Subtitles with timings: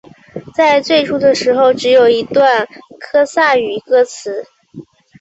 [0.55, 2.67] 在最初的时候只有一段
[2.99, 4.43] 科萨语歌词。